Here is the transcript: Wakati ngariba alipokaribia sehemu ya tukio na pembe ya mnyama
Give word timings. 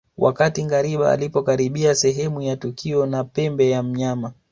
Wakati 0.17 0.63
ngariba 0.65 1.11
alipokaribia 1.11 1.95
sehemu 1.95 2.41
ya 2.41 2.57
tukio 2.57 3.05
na 3.05 3.23
pembe 3.23 3.69
ya 3.69 3.83
mnyama 3.83 4.33